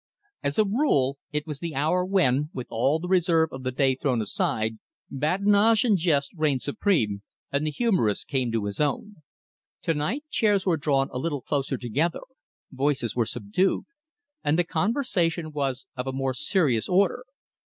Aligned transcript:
As 0.41 0.57
a 0.57 0.63
rule, 0.65 1.19
it 1.31 1.45
was 1.45 1.59
the 1.59 1.75
hour 1.75 2.03
when, 2.03 2.49
with 2.55 2.65
all 2.71 2.97
the 2.97 3.07
reserve 3.07 3.49
of 3.51 3.61
the 3.61 3.71
day 3.71 3.93
thrown 3.93 4.19
aside, 4.19 4.79
badinage 5.11 5.83
and 5.83 5.95
jest 5.95 6.31
reigned 6.35 6.63
supreme, 6.63 7.21
and 7.51 7.67
the 7.67 7.69
humourist 7.69 8.27
came 8.27 8.51
to 8.51 8.65
his 8.65 8.81
own. 8.81 9.17
To 9.83 9.93
night 9.93 10.23
chairs 10.31 10.65
were 10.65 10.75
drawn 10.77 11.09
a 11.11 11.19
little 11.19 11.43
closer 11.43 11.77
together, 11.77 12.21
voices 12.71 13.15
were 13.15 13.27
subdued, 13.27 13.83
and 14.43 14.57
the 14.57 14.63
conversation 14.63 15.51
was 15.51 15.85
of 15.95 16.07
a 16.07 16.11
more 16.13 16.33
serious 16.33 16.89
order. 16.89 17.23